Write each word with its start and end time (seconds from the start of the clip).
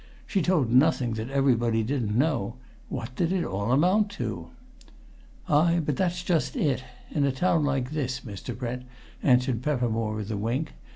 "She 0.25 0.41
told 0.41 0.73
nothing 0.73 1.13
that 1.13 1.29
everybody 1.29 1.83
didn't 1.83 2.17
know. 2.17 2.55
What 2.89 3.15
did 3.15 3.31
it 3.31 3.45
all 3.45 3.71
amount 3.71 4.09
to?" 4.13 4.47
"Ay, 5.47 5.79
but 5.85 5.95
that's 5.95 6.23
just 6.23 6.55
it, 6.55 6.83
in 7.11 7.23
a 7.23 7.31
town 7.31 7.63
like 7.65 7.91
this, 7.91 8.21
Mr. 8.21 8.57
Brent," 8.57 8.81
answered 9.21 9.61
Peppermore 9.61 10.15
with 10.15 10.31
a 10.31 10.37
wink. 10.37 10.73